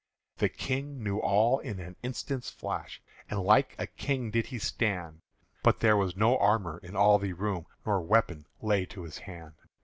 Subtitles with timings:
[0.37, 5.19] The King knew all in an instant's flash, And like a King did he stand;
[5.61, 9.53] But there was no armour in all the room, Nor weapon lay to his hand.